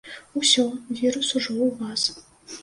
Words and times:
Усё, 0.39 0.63
вірус 1.01 1.29
ужо 1.41 1.51
ў 1.57 1.69
вас. 1.83 2.01